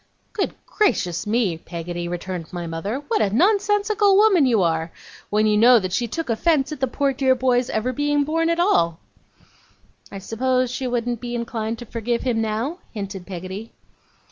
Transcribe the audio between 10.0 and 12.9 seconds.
'I suppose she wouldn't be inclined to forgive him now,'